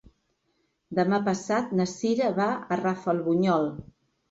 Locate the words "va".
2.41-2.49